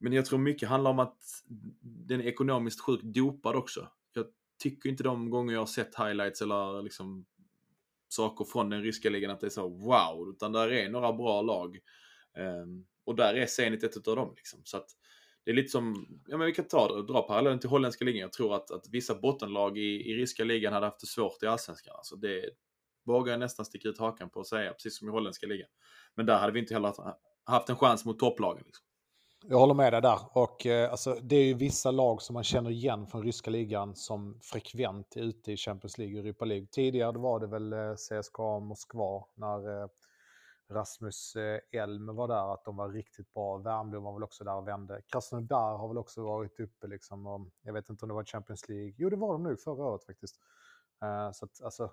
[0.00, 1.18] men jag tror mycket handlar om att
[1.80, 3.88] den är ekonomiskt sjukt dopad också.
[4.12, 4.26] Jag
[4.62, 7.26] tycker inte de gånger jag har sett highlights eller liksom
[8.08, 11.42] saker från den ryska ligan att det är så wow, utan där är några bra
[11.42, 11.78] lag.
[12.38, 14.32] Um, och där är Zenit ett av dem.
[14.36, 14.60] Liksom.
[14.64, 14.86] Så att
[15.44, 18.20] det är lite som, ja men vi kan ta, dra parallellen till holländska ligan.
[18.20, 21.46] Jag tror att, att vissa bottenlag i, i ryska ligan hade haft det svårt i
[21.46, 21.94] allsvenskan.
[21.96, 22.50] Alltså det
[23.04, 25.68] vågar jag nästan sticka ut hakan på att säga, precis som i holländska ligan.
[26.14, 26.94] Men där hade vi inte heller
[27.44, 28.62] haft en chans mot topplagen.
[28.66, 28.86] Liksom.
[29.46, 30.18] Jag håller med dig där.
[30.32, 33.94] Och, eh, alltså, det är ju vissa lag som man känner igen från ryska ligan
[33.94, 36.66] som frekvent är ute i Champions League och Europa League.
[36.66, 39.88] Tidigare var det väl eh, CSKA Moskva när eh,
[40.70, 43.56] Rasmus eh, Elm var där, att de var riktigt bra.
[43.56, 45.02] Värmdö var väl också där och vände.
[45.06, 47.26] Krasnodar har väl också varit uppe liksom.
[47.26, 48.94] Och jag vet inte om det var Champions League.
[48.96, 50.36] Jo, det var de nog förra året faktiskt.
[51.02, 51.90] Eh, så att, alltså,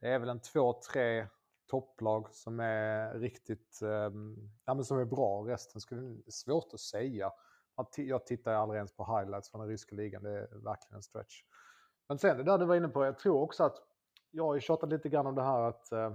[0.00, 1.26] det är väl en två, tre
[1.66, 5.44] topplag som är riktigt ehm, ja, men som är bra.
[5.46, 7.32] Resten skulle svårt att säga.
[7.96, 10.22] Jag tittar aldrig ens på highlights från den ryska ligan.
[10.22, 11.42] Det är verkligen en stretch.
[12.08, 13.76] Men sen det där du var inne på, jag tror också att
[14.30, 16.14] jag har ju tjatat lite grann om det här att, eh,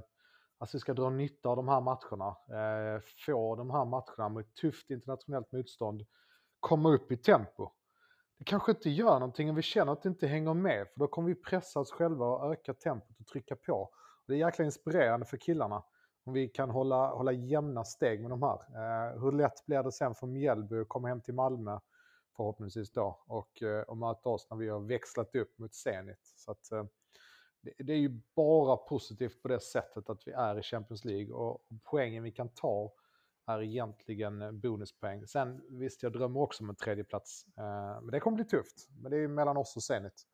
[0.57, 2.27] att vi ska dra nytta av de här matcherna.
[2.27, 6.05] Eh, få de här matcherna med tufft internationellt motstånd
[6.59, 7.71] komma upp i tempo.
[8.37, 11.07] Det kanske inte gör någonting om vi känner att det inte hänger med, för då
[11.07, 13.89] kommer vi pressa oss själva och öka tempot och trycka på.
[14.32, 15.84] Det är jäkla inspirerande för killarna
[16.24, 18.60] om vi kan hålla, hålla jämna steg med de här.
[18.76, 21.80] Eh, hur lätt blir det sen för Mjällby att komma hem till Malmö
[22.36, 26.34] förhoppningsvis då och, eh, och möta oss när vi har växlat upp mot Zenit.
[26.36, 26.84] Så att, eh,
[27.62, 31.34] det, det är ju bara positivt på det sättet att vi är i Champions League
[31.34, 32.94] och, och poängen vi kan ta
[33.46, 35.28] är egentligen eh, bonuspoäng.
[35.28, 37.46] Sen visst, jag drömmer också om en tredjeplats.
[37.58, 38.88] Eh, men det kommer bli tufft.
[39.02, 40.28] Men det är mellan oss och Zenit.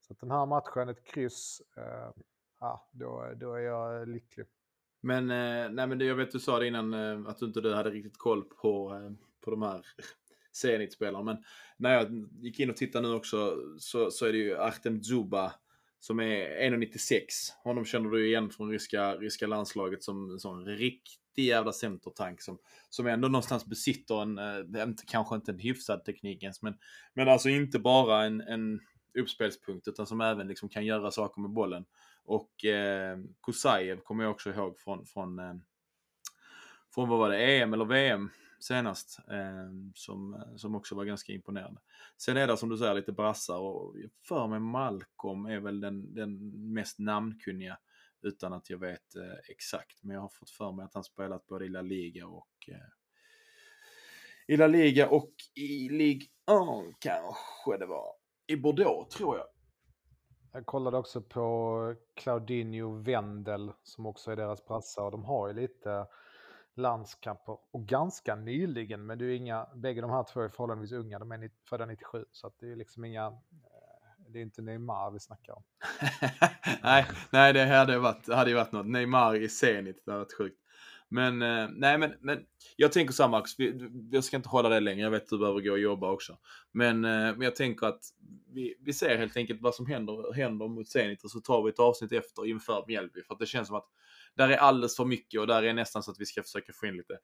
[0.00, 2.10] Så att den här matchen, ett kryss, eh,
[2.60, 4.46] ja, då, då är jag lycklig.
[5.02, 7.74] Men, eh, nej, men jag vet du sa det innan eh, att du inte du
[7.74, 9.86] hade riktigt koll på, eh, på de här
[10.52, 11.24] Zenit-spelarna.
[11.24, 11.44] Men
[11.76, 15.52] när jag gick in och tittade nu också så, så är det ju Artem Dzuba
[16.00, 17.22] som är 1,96.
[17.64, 22.58] Honom känner du igen från ryska, ryska landslaget som en sån riktig jävla centertank som,
[22.90, 26.74] som ändå någonstans besitter en, eh, en, kanske inte en hyfsad teknik ens, men,
[27.14, 28.80] men alltså inte bara en, en
[29.18, 31.84] uppspelspunkt utan som även liksom kan göra saker med bollen.
[32.24, 35.54] Och eh, Kusajev kommer jag också ihåg från, från, eh,
[36.94, 38.30] från vad var det, EM eller VM
[38.60, 39.18] senast.
[39.30, 41.80] Eh, som, som också var ganska imponerande.
[42.16, 43.96] Sen är det som du säger lite brassar och
[44.28, 47.78] för mig Malcolm är väl den, den mest namnkunniga
[48.22, 50.02] utan att jag vet eh, exakt.
[50.02, 52.76] Men jag har fått för mig att han spelat både i La Liga och eh,
[54.46, 58.12] i La Liga och i Ligue 1 kanske det var.
[58.46, 59.46] I Bordeaux tror jag.
[60.52, 65.54] Jag kollade också på Claudinho Wendel som också är deras brassa och de har ju
[65.54, 66.06] lite
[66.74, 71.18] landskamper och ganska nyligen men det är inga, bägge de här två är förhållandevis unga,
[71.18, 73.32] de är födda 97 så att det är liksom inga, eh,
[74.28, 75.62] det är inte Neymar vi snackar om.
[76.82, 78.86] nej, nej, det hade varit, hade ju varit något.
[78.86, 80.59] Neymar i Zenit, det hade varit sjukt.
[81.12, 82.44] Men, eh, nej men, men
[82.76, 85.28] jag tänker så här Max, vi, jag ska inte hålla det längre, jag vet att
[85.28, 86.38] du behöver gå och jobba också.
[86.72, 88.02] Men, eh, men jag tänker att
[88.54, 91.70] vi, vi ser helt enkelt vad som händer, händer mot Zenit och så tar vi
[91.70, 93.22] ett avsnitt efter inför Mjällby.
[93.22, 93.88] För att det känns som att
[94.36, 96.86] där är alldeles för mycket och där är nästan så att vi ska försöka få
[96.86, 97.18] in lite,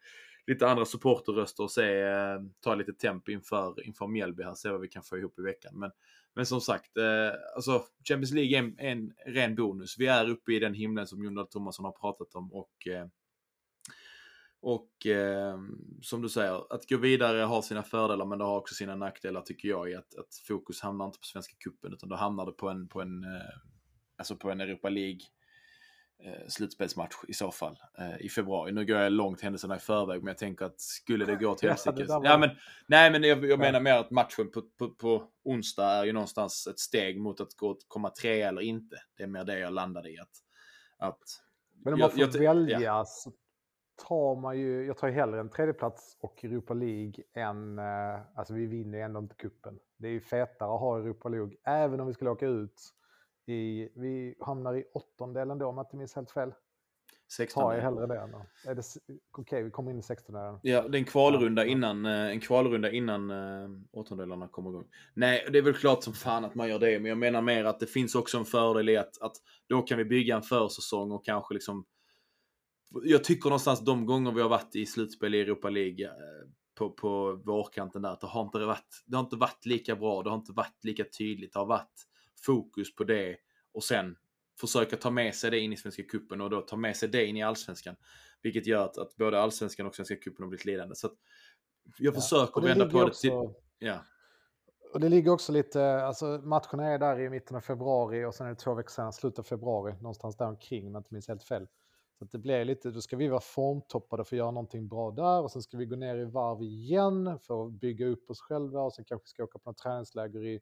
[0.46, 4.80] lite andra supporterröster och se, eh, ta lite temp inför, inför Mjällby här, se vad
[4.80, 5.78] vi kan få ihop i veckan.
[5.78, 5.90] Men,
[6.34, 9.98] men som sagt, eh, alltså Champions League är en, en ren bonus.
[9.98, 13.06] Vi är uppe i den himlen som Jon Dahl Tomasson har pratat om och eh,
[14.68, 15.58] och eh,
[16.02, 19.40] som du säger, att gå vidare har sina fördelar men det har också sina nackdelar
[19.40, 22.52] tycker jag i att, att fokus hamnar inte på Svenska Cupen utan då hamnar det
[22.52, 23.30] på en, på en, eh,
[24.16, 25.20] alltså på en Europa League
[26.24, 28.72] eh, slutspelsmatch i så fall eh, i februari.
[28.72, 31.66] Nu går jag långt händelserna i förväg men jag tänker att skulle det gå till
[31.66, 32.12] Ja, helsike.
[32.12, 32.50] var- Ja, men,
[32.86, 33.56] nej men jag, jag Ja.
[33.56, 37.54] menar mer att matchen på, på, på onsdag är ju någonstans ett steg mot att
[37.56, 38.96] gå, komma tre eller inte.
[39.16, 40.18] Det är mer det jag landade i.
[40.18, 40.30] att,
[40.98, 41.18] att
[41.84, 43.32] Men om Jag- man får jag ty- välja så
[43.96, 48.54] tar man ju, jag tar ju hellre en tredjeplats och Europa League än, eh, alltså
[48.54, 49.78] vi vinner ju ändå inte kuppen.
[49.96, 52.80] Det är ju fetare att ha Europa League, även om vi skulle åka ut
[53.46, 56.54] i, vi hamnar i åttondelen då om jag inte minns helt fel.
[57.28, 58.80] 16 Tar jag hellre det.
[58.80, 58.98] S-
[59.38, 62.90] Okej, vi kommer in i 16 Ja, det är en kvalrunda innan, eh, en kvalrunda
[62.90, 64.86] innan eh, åttondelarna kommer igång.
[65.14, 67.64] Nej, det är väl klart som fan att man gör det, men jag menar mer
[67.64, 71.12] att det finns också en fördel i att, att då kan vi bygga en försäsong
[71.12, 71.84] och kanske liksom...
[73.04, 76.12] Jag tycker någonstans de gånger vi har varit i slutspel i Europa League eh,
[76.74, 80.22] på, på vårkanten där, att det har, inte varit, det har inte varit lika bra,
[80.22, 82.06] det har inte varit lika tydligt, det har varit
[82.44, 83.36] fokus på det
[83.72, 84.16] och sen
[84.60, 87.26] försöka ta med sig det in i Svenska Cupen och då ta med sig det
[87.26, 87.96] in i Allsvenskan.
[88.42, 90.94] Vilket gör att, att både Allsvenskan och Svenska Cupen har blivit lidande.
[90.94, 91.10] Så
[91.98, 92.20] jag Ja.
[92.20, 93.32] försöker vända på det till...
[93.78, 93.98] Ja.
[94.92, 98.46] Och det ligger också lite, alltså matcherna är där i mitten av februari och sen
[98.46, 101.28] är det två veckor senare, slutet av februari, någonstans där omkring om jag inte minns
[101.28, 101.66] helt fel.
[102.18, 105.10] Så att det blir lite, då ska vi vara formtoppade för att göra någonting bra
[105.10, 108.40] där och sen ska vi gå ner i varv igen för att bygga upp oss
[108.40, 110.60] själva och sen kanske vi ska åka på något träningsläger i,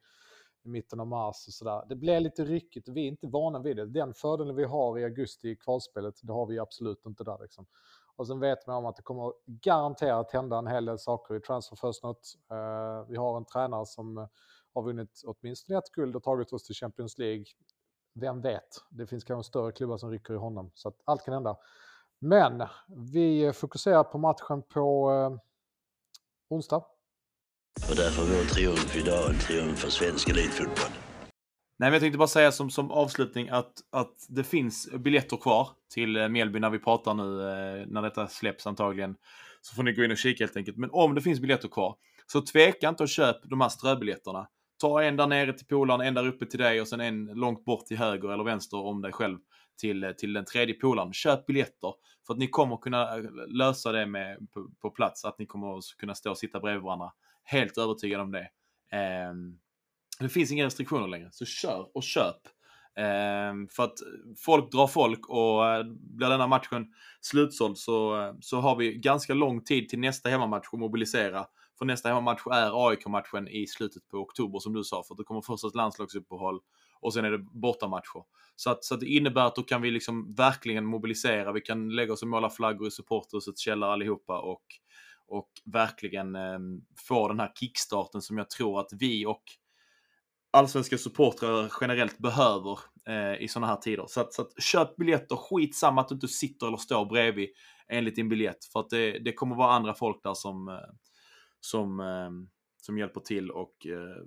[0.65, 1.85] i mitten av mars och sådär.
[1.89, 3.87] Det blir lite ryckigt och vi är inte vana vid det.
[3.87, 7.67] Den fördelen vi har i augusti i kvalspelet, det har vi absolut inte där liksom.
[8.17, 11.41] Och sen vet man om att det kommer garanterat hända en hel del saker i
[11.41, 12.19] transferfönstret.
[12.53, 14.27] Uh, eh, vi har en tränare som eh,
[14.75, 17.45] har vunnit åtminstone ett guld och tagit oss till Champions League.
[18.21, 18.85] Vem vet?
[18.91, 20.71] Det finns kanske större klubbar som rycker i honom.
[20.75, 21.57] Så att allt kan hända.
[22.19, 22.63] Men
[23.13, 25.41] vi fokuserar på matchen på eh,
[26.49, 26.77] onsdag.
[27.91, 30.91] Och därför är vår triumf idag en triumf för svensk elitfotboll.
[31.77, 35.69] Nej, men jag tänkte bara säga som, som avslutning att, att det finns biljetter kvar
[35.95, 39.17] till eh, Mjällby när vi pratar nu, eh, när detta släpps antagligen.
[39.61, 40.77] Så får ni gå in och kika helt enkelt.
[40.77, 41.97] Men om det finns biljetter kvar,
[42.27, 44.49] så tveka inte att köpa de här ströbiljetterna
[44.85, 47.65] ta en där nere till polaren, en där uppe till dig och sen en långt
[47.65, 49.39] bort till höger eller vänster om dig själv
[49.81, 51.13] till, till den tredje polaren.
[51.13, 51.95] Köp biljetter
[52.27, 55.25] för att ni kommer kunna eh, lösa det med, på, på plats.
[55.25, 57.13] Att ni kommer kunna stå och sitta bredvid varandra.
[57.45, 58.49] Helt övertygad om det.
[58.93, 59.35] Eh,
[60.21, 62.37] det finns inga restriktioner längre, så kör och köp.
[62.97, 63.99] Eh, för att
[64.45, 66.87] folk drar folk och eh, blir denna matchen
[67.21, 71.47] slutsåld så, eh, så har vi ganska lång tid till nästa hemmamatch att mobilisera.
[71.79, 75.41] För nästa hemmamatch är AIK-matchen i slutet på oktober som du sa, för det kommer
[75.41, 76.61] först ett landslagsuppehåll
[77.01, 78.23] och sen är det bortamatcher.
[78.57, 81.89] Så, att, så att det innebär att då kan vi liksom verkligen mobilisera, vi kan
[81.89, 84.63] lägga oss och måla flaggor i supporthusets källare allihopa och,
[85.27, 86.59] och verkligen eh,
[87.09, 89.43] få den här kickstarten som jag tror att vi och
[90.55, 94.05] allsvenska supportrar generellt behöver eh, i sådana här tider.
[94.09, 97.49] Så, att, så att köp biljetter, skitsamma att du inte sitter eller står bredvid
[97.89, 98.65] enligt din biljett.
[98.73, 100.75] För att det, det kommer vara andra folk där som, eh,
[101.65, 102.31] som, eh,
[102.83, 104.25] som hjälper till och eh,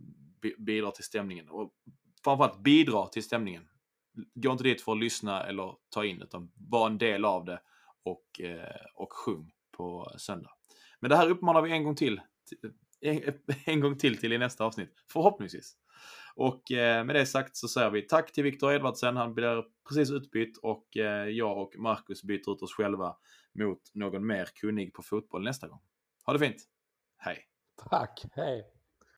[0.57, 1.49] bidrar till stämningen.
[1.49, 1.73] Och
[2.23, 3.67] framförallt bidra till stämningen.
[4.33, 7.61] Gå inte dit för att lyssna eller ta in, utan var en del av det
[8.03, 10.51] och, eh, och sjung på söndag.
[10.99, 12.21] Men det här uppmanar vi en gång till.
[13.01, 13.33] Eh, en,
[13.65, 15.77] en gång till till i nästa avsnitt, förhoppningsvis.
[16.35, 19.17] Och eh, med det sagt så säger vi tack till Viktor Edvardsen.
[19.17, 23.15] Han blir precis utbytt och eh, jag och Marcus byter ut oss själva
[23.59, 25.79] mot någon mer kunnig på fotboll nästa gång.
[26.25, 26.67] Ha det fint.
[27.17, 27.47] Hej!
[27.89, 28.76] Tack, hej.